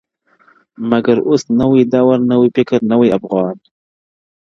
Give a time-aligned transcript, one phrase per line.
[0.89, 3.55] مګر اوس نوی دور نوی فکر نوی افغان.